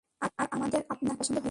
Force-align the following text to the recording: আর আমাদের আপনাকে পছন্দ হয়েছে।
আর 0.21 0.47
আমাদের 0.51 0.81
আপনাকে 0.89 1.15
পছন্দ 1.17 1.37
হয়েছে। 1.37 1.39